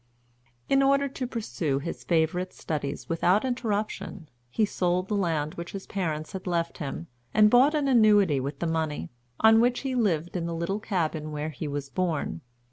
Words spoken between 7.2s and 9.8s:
and bought an annuity with the money, on